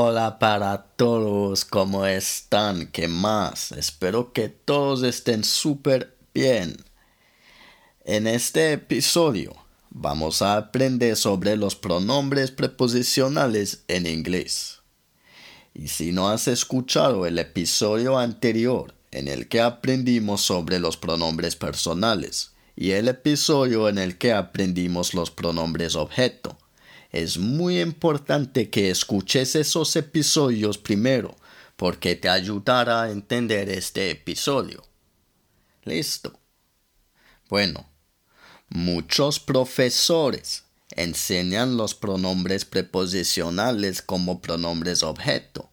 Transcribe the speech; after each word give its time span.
Hola 0.00 0.38
para 0.38 0.84
todos, 0.94 1.64
¿cómo 1.64 2.06
están? 2.06 2.86
¿Qué 2.86 3.08
más? 3.08 3.72
Espero 3.72 4.32
que 4.32 4.48
todos 4.48 5.02
estén 5.02 5.42
súper 5.42 6.16
bien. 6.32 6.76
En 8.04 8.28
este 8.28 8.74
episodio 8.74 9.56
vamos 9.90 10.40
a 10.40 10.56
aprender 10.56 11.16
sobre 11.16 11.56
los 11.56 11.74
pronombres 11.74 12.52
preposicionales 12.52 13.82
en 13.88 14.06
inglés. 14.06 14.82
Y 15.74 15.88
si 15.88 16.12
no 16.12 16.28
has 16.28 16.46
escuchado 16.46 17.26
el 17.26 17.36
episodio 17.36 18.18
anterior 18.18 18.94
en 19.10 19.26
el 19.26 19.48
que 19.48 19.60
aprendimos 19.60 20.42
sobre 20.42 20.78
los 20.78 20.96
pronombres 20.96 21.56
personales 21.56 22.52
y 22.76 22.92
el 22.92 23.08
episodio 23.08 23.88
en 23.88 23.98
el 23.98 24.16
que 24.16 24.32
aprendimos 24.32 25.12
los 25.12 25.32
pronombres 25.32 25.96
objeto, 25.96 26.56
es 27.10 27.38
muy 27.38 27.80
importante 27.80 28.70
que 28.70 28.90
escuches 28.90 29.54
esos 29.54 29.96
episodios 29.96 30.78
primero, 30.78 31.36
porque 31.76 32.16
te 32.16 32.28
ayudará 32.28 33.04
a 33.04 33.10
entender 33.10 33.68
este 33.70 34.10
episodio. 34.10 34.84
Listo. 35.84 36.38
Bueno, 37.48 37.88
muchos 38.68 39.40
profesores 39.40 40.64
enseñan 40.90 41.76
los 41.76 41.94
pronombres 41.94 42.64
preposicionales 42.64 44.02
como 44.02 44.42
pronombres 44.42 45.02
objeto, 45.02 45.70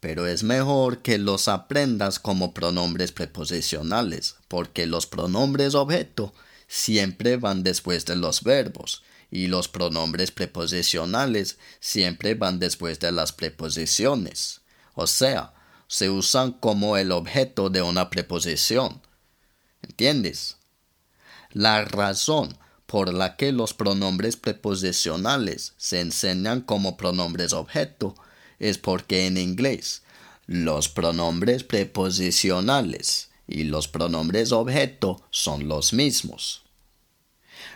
pero 0.00 0.26
es 0.26 0.42
mejor 0.42 1.02
que 1.02 1.18
los 1.18 1.48
aprendas 1.48 2.18
como 2.18 2.54
pronombres 2.54 3.12
preposicionales, 3.12 4.36
porque 4.48 4.86
los 4.86 5.06
pronombres 5.06 5.74
objeto 5.74 6.32
siempre 6.72 7.36
van 7.36 7.62
después 7.62 8.06
de 8.06 8.16
los 8.16 8.42
verbos 8.42 9.02
y 9.30 9.48
los 9.48 9.68
pronombres 9.68 10.30
preposicionales 10.30 11.58
siempre 11.80 12.34
van 12.34 12.58
después 12.58 12.98
de 12.98 13.12
las 13.12 13.30
preposiciones. 13.32 14.62
O 14.94 15.06
sea, 15.06 15.52
se 15.86 16.08
usan 16.08 16.52
como 16.52 16.96
el 16.96 17.12
objeto 17.12 17.68
de 17.68 17.82
una 17.82 18.08
preposición. 18.08 19.02
¿Entiendes? 19.82 20.56
La 21.50 21.84
razón 21.84 22.56
por 22.86 23.12
la 23.12 23.36
que 23.36 23.52
los 23.52 23.74
pronombres 23.74 24.36
preposicionales 24.36 25.74
se 25.76 26.00
enseñan 26.00 26.62
como 26.62 26.96
pronombres 26.96 27.52
objeto 27.52 28.14
es 28.58 28.78
porque 28.78 29.26
en 29.26 29.36
inglés 29.36 30.04
los 30.46 30.88
pronombres 30.88 31.64
preposicionales 31.64 33.28
y 33.52 33.64
los 33.64 33.86
pronombres 33.88 34.50
objeto 34.52 35.22
son 35.30 35.68
los 35.68 35.92
mismos. 35.92 36.62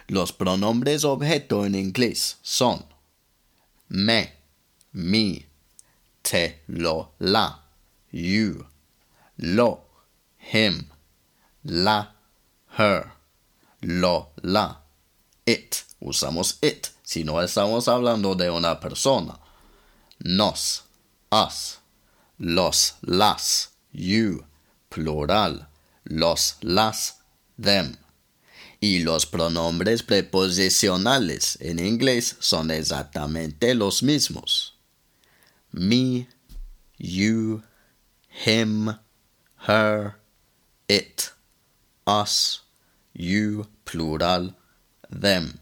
Los 0.09 0.33
pronombres 0.33 1.05
objeto 1.05 1.67
en 1.67 1.75
inglés 1.75 2.39
son 2.43 2.85
me, 3.89 4.33
me, 4.93 5.47
te, 6.23 6.63
lo, 6.67 7.13
la, 7.21 7.63
you, 8.11 8.67
lo, 9.37 9.85
him, 10.53 10.89
la, 11.63 12.15
her, 12.77 13.13
lo, 13.81 14.31
la, 14.43 14.83
it. 15.47 15.85
Usamos 16.01 16.59
it 16.63 16.89
si 17.03 17.25
no 17.25 17.41
estamos 17.41 17.89
hablando 17.89 18.35
de 18.35 18.51
una 18.51 18.81
persona. 18.81 19.39
Nos, 20.19 20.85
us, 21.31 21.79
los, 22.39 22.95
las, 23.03 23.71
you, 23.93 24.45
plural, 24.89 25.69
los, 26.05 26.57
las, 26.61 27.21
them. 27.61 27.97
Y 28.81 29.01
los 29.01 29.27
pronombres 29.27 30.03
preposicionales 30.03 31.59
en 31.61 31.79
inglés 31.79 32.37
son 32.41 32.71
exactamente 32.71 33.75
los 33.75 34.03
mismos. 34.03 34.75
Me, 35.73 36.29
you, 36.99 37.63
him, 38.45 38.99
her, 39.67 40.17
it, 40.89 41.31
us, 42.07 42.63
you, 43.15 43.67
plural, 43.85 44.55
them. 45.11 45.59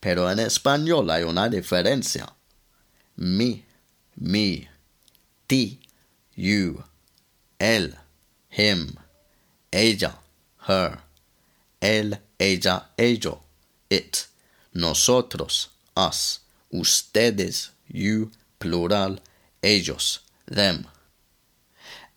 Pero 0.00 0.28
en 0.30 0.40
español 0.40 1.10
hay 1.10 1.22
una 1.22 1.48
diferencia. 1.48 2.34
Me, 3.16 3.64
me, 4.16 4.68
ti, 5.46 5.80
you, 6.34 6.82
él, 7.58 7.96
him, 8.52 8.98
ella, 9.72 10.18
her, 10.68 10.98
él, 11.80 12.18
ella, 12.38 12.84
ello, 12.98 13.40
it, 13.88 14.26
nosotros, 14.74 15.68
us, 15.96 16.40
ustedes, 16.70 17.70
you, 17.88 18.30
plural, 18.58 19.20
ellos, 19.62 20.20
them. 20.46 20.86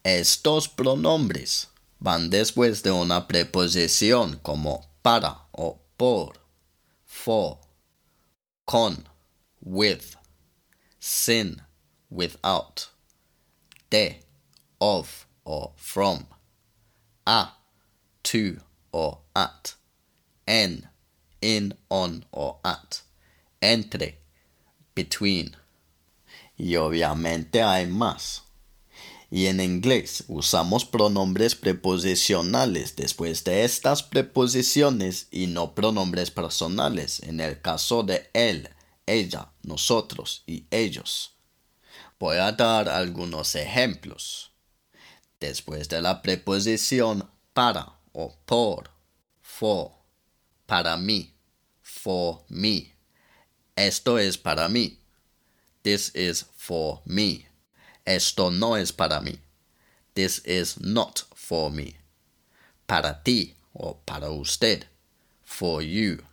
Estos 0.04 0.68
pronombres 0.68 1.68
van 2.00 2.30
después 2.30 2.84
de 2.84 2.92
una 2.92 3.28
preposición 3.28 4.40
como 4.44 4.86
para 5.02 5.48
o 5.54 5.80
por, 5.98 6.34
for, 7.06 7.60
con, 8.66 9.08
with, 9.62 10.16
sin, 11.00 11.62
without, 12.10 12.90
de, 13.90 14.22
of 14.80 15.25
or 15.46 15.72
from, 15.78 16.28
a, 17.26 17.48
to 18.24 18.58
or 18.92 19.20
at 19.36 19.76
en, 20.48 20.90
in, 21.42 21.74
on 21.90 22.26
o 22.34 22.60
at, 22.64 23.02
entre, 23.62 24.20
between. 24.94 25.56
Y 26.58 26.76
obviamente 26.76 27.62
hay 27.62 27.88
más. 27.88 28.44
Y 29.32 29.48
en 29.48 29.60
inglés 29.60 30.24
usamos 30.28 30.86
pronombres 30.86 31.56
preposicionales 31.56 32.96
después 32.96 33.44
de 33.44 33.66
estas 33.66 34.04
preposiciones 34.04 35.28
y 35.32 35.48
no 35.48 35.74
pronombres 35.74 36.32
personales 36.32 37.22
en 37.22 37.42
el 37.42 37.60
caso 37.60 38.04
de 38.04 38.30
él, 38.34 38.70
ella, 39.06 39.52
nosotros 39.64 40.44
y 40.48 40.66
ellos. 40.72 41.34
Voy 42.18 42.38
a 42.38 42.52
dar 42.54 42.88
algunos 42.88 43.56
ejemplos. 43.56 44.55
Después 45.48 45.88
de 45.90 46.02
la 46.02 46.24
preposición 46.24 47.30
para 47.54 48.00
o 48.14 48.36
por, 48.48 48.90
for, 49.44 49.92
para 50.66 50.98
mí, 50.98 51.36
for 51.84 52.44
me. 52.50 52.96
Esto 53.76 54.18
es 54.18 54.40
para 54.40 54.68
mí. 54.68 54.98
This 55.84 56.12
is 56.16 56.48
for 56.58 57.02
me. 57.06 57.48
Esto 58.06 58.50
no 58.50 58.76
es 58.76 58.92
para 58.92 59.22
mí. 59.22 59.38
This 60.16 60.42
is 60.46 60.80
not 60.80 61.26
for 61.36 61.70
me. 61.70 61.96
Para 62.88 63.22
ti 63.24 63.54
o 63.76 64.00
para 64.04 64.32
usted. 64.32 64.88
For 65.44 65.84
you. 65.84 66.24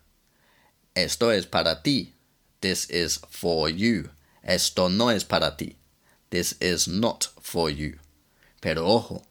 Esto 0.97 1.31
es 1.31 1.45
para 1.45 1.83
ti. 1.83 2.15
This 2.63 2.89
is 2.89 3.21
for 3.29 3.69
you. 3.69 4.09
Esto 4.43 4.89
no 4.89 5.11
es 5.11 5.23
para 5.23 5.55
ti. 5.55 5.77
This 6.31 6.55
is 6.63 6.89
not 6.89 7.29
for 7.43 7.69
you. 7.69 7.99
Pero 8.63 8.87
ojo, 8.87 9.25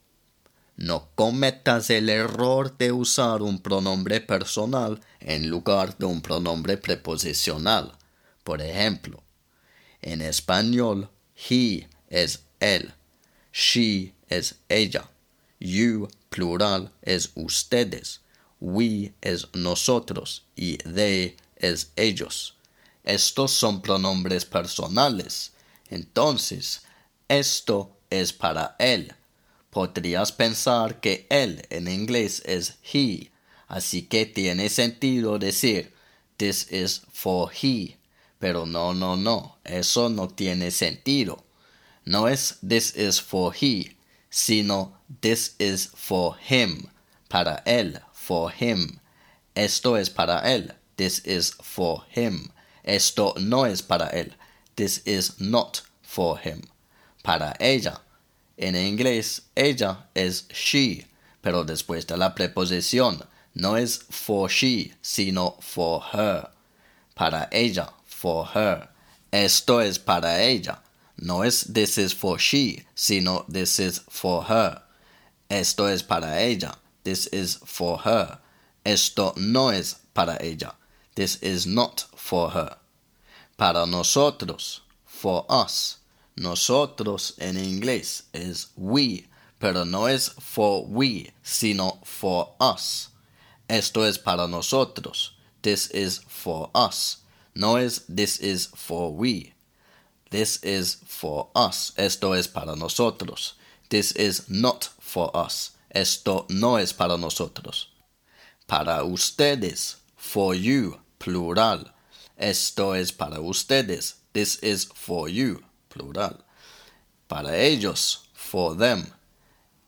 no 0.75 1.07
cometas 1.15 1.89
el 1.89 2.09
error 2.09 2.77
de 2.77 2.91
usar 2.91 3.41
un 3.41 3.61
pronombre 3.61 4.19
personal 4.19 4.99
en 5.21 5.49
lugar 5.49 5.97
de 5.97 6.05
un 6.05 6.21
pronombre 6.21 6.75
preposicional. 6.75 7.93
Por 8.43 8.61
ejemplo, 8.61 9.23
en 10.01 10.21
español, 10.21 11.09
he 11.49 11.87
es 12.09 12.43
él, 12.59 12.93
she 13.53 14.13
es 14.27 14.55
ella, 14.67 15.09
you 15.61 16.09
plural 16.29 16.91
es 17.01 17.31
ustedes, 17.35 18.19
we 18.59 19.13
es 19.21 19.47
nosotros 19.53 20.43
y 20.57 20.75
they 20.79 21.37
es 21.55 21.93
ellos. 21.95 22.57
Estos 23.05 23.51
son 23.51 23.81
pronombres 23.81 24.43
personales. 24.43 25.53
Entonces, 25.87 26.81
esto 27.29 27.95
es 28.09 28.33
para 28.33 28.75
él 28.77 29.15
Podrías 29.71 30.33
pensar 30.33 30.99
que 30.99 31.25
él 31.29 31.65
en 31.69 31.87
inglés 31.87 32.43
es 32.45 32.77
he, 32.93 33.31
así 33.69 34.03
que 34.03 34.25
tiene 34.25 34.67
sentido 34.67 35.39
decir 35.39 35.93
this 36.37 36.69
is 36.69 37.03
for 37.13 37.49
he, 37.53 37.97
pero 38.37 38.65
no, 38.65 38.93
no, 38.93 39.15
no, 39.15 39.59
eso 39.63 40.09
no 40.09 40.27
tiene 40.27 40.71
sentido. 40.71 41.45
No 42.03 42.27
es 42.27 42.57
this 42.67 42.97
is 42.97 43.21
for 43.21 43.53
he, 43.53 43.95
sino 44.29 44.97
this 45.21 45.55
is 45.57 45.89
for 45.95 46.35
him, 46.49 46.89
para 47.29 47.63
él, 47.65 48.01
for 48.11 48.51
him. 48.51 48.99
Esto 49.55 49.95
es 49.95 50.09
para 50.09 50.41
él, 50.53 50.75
this 50.97 51.21
is 51.25 51.53
for 51.61 52.03
him. 52.09 52.51
Esto 52.83 53.35
no 53.39 53.65
es 53.65 53.81
para 53.81 54.09
él, 54.09 54.33
this 54.75 55.01
is 55.05 55.39
not 55.39 55.83
for 56.01 56.37
him. 56.39 56.63
Para 57.23 57.55
ella. 57.61 58.01
En 58.61 58.75
inglés, 58.75 59.41
ella 59.55 60.05
es 60.13 60.47
she, 60.49 61.07
pero 61.41 61.63
después 61.63 62.05
de 62.05 62.15
la 62.15 62.35
preposición, 62.35 63.25
no 63.55 63.75
es 63.75 64.05
for 64.09 64.51
she, 64.51 64.93
sino 65.01 65.57
for 65.59 66.03
her. 66.13 66.47
Para 67.15 67.49
ella, 67.51 67.91
for 68.05 68.47
her. 68.53 68.87
Esto 69.31 69.81
es 69.81 69.97
para 69.97 70.43
ella. 70.43 70.83
No 71.17 71.43
es 71.43 71.65
this 71.73 71.97
is 71.97 72.13
for 72.13 72.37
she, 72.37 72.85
sino 72.93 73.45
this 73.51 73.79
is 73.79 74.01
for 74.07 74.43
her. 74.43 74.83
Esto 75.49 75.87
es 75.87 76.03
para 76.03 76.39
ella. 76.39 76.75
This 77.03 77.27
is 77.33 77.57
for 77.65 77.97
her. 78.05 78.37
Esto 78.85 79.33
no 79.37 79.69
es 79.69 79.95
para 80.13 80.37
ella. 80.39 80.75
This 81.15 81.37
is 81.41 81.65
not 81.65 82.05
for 82.15 82.51
her. 82.51 82.77
Para 83.57 83.87
nosotros, 83.87 84.81
for 85.03 85.45
us. 85.49 85.97
Nosotros 86.35 87.35
en 87.37 87.57
inglés 87.57 88.23
es 88.33 88.71
we, 88.75 89.29
pero 89.59 89.85
no 89.85 90.07
es 90.07 90.31
for 90.39 90.85
we, 90.87 91.33
sino 91.43 91.99
for 92.03 92.55
us. 92.59 93.09
Esto 93.67 94.05
es 94.05 94.17
para 94.17 94.47
nosotros. 94.47 95.35
This 95.61 95.89
is 95.91 96.21
for 96.27 96.69
us. 96.73 97.17
No 97.53 97.77
es 97.77 98.05
this 98.07 98.39
is 98.39 98.67
for 98.75 99.11
we. 99.13 99.53
This 100.29 100.59
is 100.63 100.97
for 101.05 101.49
us. 101.55 101.93
Esto 101.97 102.33
es 102.33 102.47
para 102.47 102.75
nosotros. 102.75 103.53
This 103.89 104.13
is 104.13 104.49
not 104.49 104.89
for 104.99 105.29
us. 105.35 105.71
Esto 105.89 106.45
no 106.49 106.77
es 106.77 106.93
para 106.93 107.17
nosotros. 107.17 107.87
Para 108.67 109.03
ustedes. 109.03 109.97
For 110.15 110.55
you. 110.55 110.99
Plural. 111.19 111.93
Esto 112.37 112.93
es 112.93 113.11
para 113.11 113.41
ustedes. 113.41 114.15
This 114.33 114.57
is 114.63 114.85
for 114.85 115.27
you. 115.29 115.63
Plural. 115.93 116.43
Para 117.27 117.57
ellos. 117.57 118.29
For 118.33 118.75
them. 118.75 119.05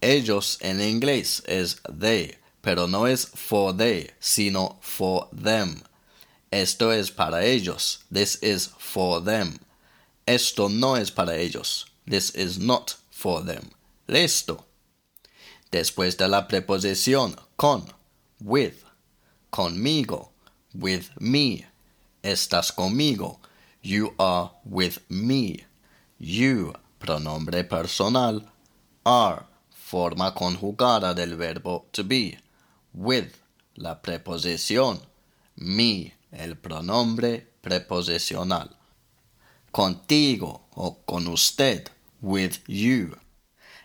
Ellos 0.04 0.58
en 0.60 0.82
inglés 0.82 1.42
es 1.48 1.82
they, 1.88 2.38
pero 2.62 2.88
no 2.88 3.08
es 3.08 3.26
for 3.26 3.74
they, 3.74 4.12
sino 4.20 4.78
for 4.82 5.30
them. 5.32 5.82
Esto 6.52 6.92
es 6.92 7.10
para 7.10 7.46
ellos. 7.46 8.00
This 8.12 8.38
is 8.44 8.70
for 8.78 9.24
them. 9.24 9.60
Esto 10.28 10.68
no 10.68 10.96
es 10.96 11.10
para 11.10 11.38
ellos. 11.38 11.86
This 12.06 12.32
is 12.36 12.60
not 12.60 12.98
for 13.10 13.42
them. 13.46 13.72
Listo. 14.08 14.66
Después 15.72 16.18
de 16.18 16.28
la 16.28 16.48
preposición 16.48 17.36
con, 17.56 17.86
with, 18.42 18.84
conmigo, 19.52 20.32
with 20.74 21.10
me. 21.20 21.66
Estás 22.22 22.74
conmigo. 22.74 23.40
You 23.82 24.14
are 24.20 24.52
with 24.66 25.00
me. 25.10 25.66
You, 26.20 26.74
pronombre 27.00 27.68
personal. 27.68 28.42
Are, 29.06 29.46
forma 29.72 30.34
conjugada 30.34 31.14
del 31.14 31.36
verbo 31.36 31.86
to 31.92 32.04
be. 32.04 32.38
With, 32.94 33.34
la 33.76 34.02
preposición. 34.02 35.00
Me, 35.58 36.14
el 36.32 36.56
pronombre 36.56 37.48
preposicional. 37.62 38.70
Contigo 39.72 40.62
o 40.76 41.00
con 41.06 41.28
usted. 41.28 41.90
With 42.22 42.60
you. 42.68 43.18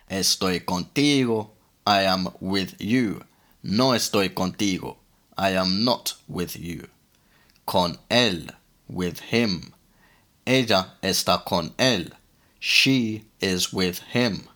Estoy 0.09 0.61
contigo. 0.61 1.51
I 1.85 2.03
am 2.03 2.29
with 2.39 2.75
you. 2.79 3.21
No 3.63 3.93
estoy 3.93 4.29
contigo. 4.29 4.97
I 5.37 5.55
am 5.55 5.83
not 5.83 6.15
with 6.27 6.55
you. 6.55 6.87
Con 7.65 7.97
él. 8.09 8.51
With 8.87 9.19
him. 9.31 9.73
Ella 10.45 10.97
está 11.01 11.43
con 11.45 11.73
él. 11.77 12.13
She 12.59 13.25
is 13.39 13.71
with 13.71 13.99
him. 13.99 14.47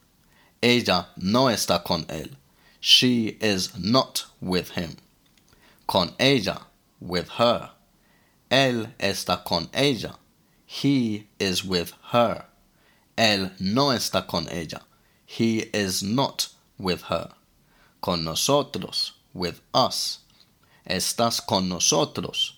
Ella 0.61 1.07
no 1.17 1.45
está 1.45 1.83
con 1.83 2.03
él. 2.05 2.31
She 2.79 3.37
is 3.39 3.77
not 3.77 4.25
with 4.41 4.71
him. 4.71 4.97
Con 5.87 6.13
ella. 6.19 6.63
With 6.99 7.29
her. 7.37 7.71
Él 8.51 8.91
está 8.99 9.43
con 9.45 9.69
ella. 9.73 10.15
He 10.65 11.27
is 11.39 11.63
with 11.63 11.93
her. 12.11 12.45
Él 13.17 13.51
no 13.59 13.89
está 13.89 14.27
con 14.27 14.47
ella. 14.49 14.81
He 15.25 15.59
is 15.73 16.03
not 16.03 16.49
with 16.77 17.03
her. 17.03 17.33
Con 18.01 18.25
nosotros. 18.25 19.13
With 19.33 19.61
us. 19.73 20.19
Estás 20.87 21.45
con 21.45 21.69
nosotros. 21.69 22.53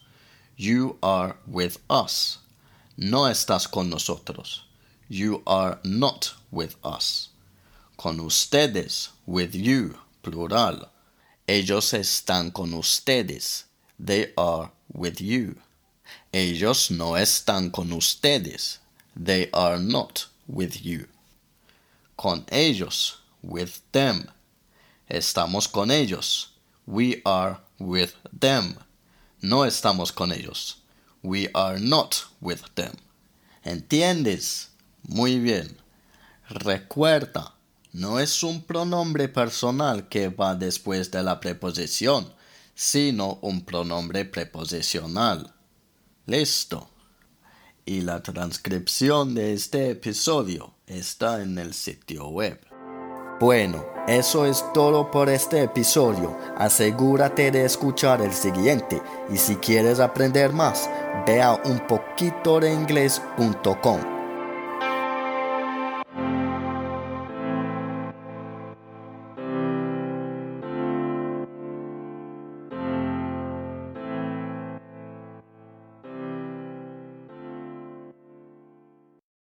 You 0.57 0.98
are 1.03 1.38
with 1.45 1.77
us. 1.89 2.39
No 2.98 3.25
estás 3.25 3.69
con 3.69 3.89
nosotros. 3.89 4.64
You 5.07 5.44
are 5.46 5.80
not 5.84 6.34
with 6.52 6.75
us. 6.84 7.30
Con 7.98 8.19
ustedes. 8.19 9.10
With 9.25 9.54
you. 9.54 10.00
Plural. 10.24 10.90
Ellos 11.48 11.94
están 11.94 12.52
con 12.52 12.74
ustedes. 12.74 13.66
They 14.00 14.34
are 14.36 14.72
with 14.92 15.22
you. 15.22 15.57
Ellos 16.34 16.90
no 16.90 17.12
están 17.12 17.72
con 17.72 17.92
ustedes. 17.92 18.80
They 19.16 19.50
are 19.54 19.78
not 19.78 20.25
with 20.48 20.84
you. 20.84 21.08
Con 22.18 22.46
ellos. 22.51 23.18
With 23.44 23.81
them. 23.92 24.31
Estamos 25.10 25.72
con 25.72 25.92
ellos. 25.92 26.48
We 26.88 27.22
are 27.25 27.60
with 27.78 28.16
them. 28.34 28.78
No 29.42 29.66
estamos 29.66 30.13
con 30.13 30.31
ellos. 30.31 30.78
We 31.22 31.48
are 31.54 31.78
not 31.78 32.25
with 32.42 32.74
them. 32.74 32.98
¿Entiendes? 33.63 34.69
Muy 35.07 35.40
bien. 35.40 35.75
Recuerda, 36.50 37.56
no 37.94 38.19
es 38.19 38.44
un 38.44 38.62
pronombre 38.62 39.30
personal 39.30 40.10
que 40.10 40.28
va 40.30 40.56
después 40.56 41.12
de 41.12 41.22
la 41.24 41.40
preposición, 41.40 42.34
sino 42.74 43.38
un 43.42 43.63
pronombre 43.66 44.25
preposicional. 44.25 45.54
Listo. 46.25 46.90
Y 47.86 48.02
la 48.02 48.24
transcripción 48.24 49.36
de 49.36 49.54
este 49.54 49.92
episodio 49.92 50.74
está 50.88 51.42
en 51.42 51.58
el 51.60 51.74
sitio 51.74 52.28
web. 52.28 52.60
Bueno, 53.39 53.86
eso 54.08 54.46
es 54.46 54.65
todo 54.74 55.10
por 55.12 55.29
este 55.29 55.63
episodio. 55.63 56.38
Asegúrate 56.58 57.51
de 57.51 57.63
escuchar 57.65 58.22
el 58.22 58.34
siguiente 58.34 59.01
y 59.32 59.38
si 59.38 59.56
quieres 59.58 60.00
aprender 60.00 60.53
más, 60.53 60.89
ve 61.27 61.41
a 61.41 61.62
unpoquitodeingles.com. 61.63 64.14